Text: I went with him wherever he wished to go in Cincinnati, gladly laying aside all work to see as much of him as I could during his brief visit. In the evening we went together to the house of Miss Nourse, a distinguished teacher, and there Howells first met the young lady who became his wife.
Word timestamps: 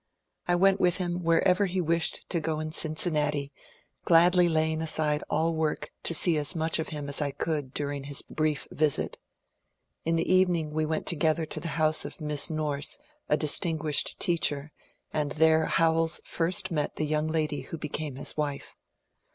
I 0.47 0.55
went 0.55 0.79
with 0.81 0.97
him 0.97 1.21
wherever 1.21 1.67
he 1.67 1.79
wished 1.79 2.27
to 2.31 2.39
go 2.39 2.59
in 2.59 2.71
Cincinnati, 2.71 3.53
gladly 4.03 4.49
laying 4.49 4.81
aside 4.81 5.23
all 5.29 5.53
work 5.53 5.91
to 6.01 6.15
see 6.15 6.37
as 6.37 6.55
much 6.55 6.79
of 6.79 6.89
him 6.89 7.07
as 7.07 7.21
I 7.21 7.29
could 7.29 7.71
during 7.71 8.05
his 8.05 8.23
brief 8.23 8.67
visit. 8.71 9.19
In 10.03 10.15
the 10.15 10.27
evening 10.27 10.71
we 10.71 10.87
went 10.87 11.05
together 11.05 11.45
to 11.45 11.59
the 11.59 11.67
house 11.77 12.03
of 12.03 12.19
Miss 12.19 12.49
Nourse, 12.49 12.97
a 13.29 13.37
distinguished 13.37 14.19
teacher, 14.19 14.71
and 15.13 15.33
there 15.33 15.65
Howells 15.67 16.19
first 16.25 16.71
met 16.71 16.95
the 16.95 17.05
young 17.05 17.27
lady 17.27 17.61
who 17.61 17.77
became 17.77 18.15
his 18.15 18.35
wife. 18.35 18.75